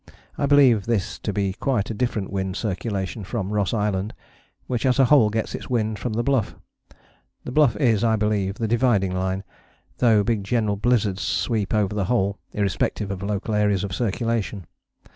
[0.35, 4.15] I believe this to be quite a different wind circulation from Ross Island,
[4.65, 6.55] which as a whole gets its wind from the Bluff.
[7.43, 9.43] The Bluff is, I believe, the dividing line,
[9.99, 14.65] though big general blizzards sweep over the whole, irrespective of local areas of circulation.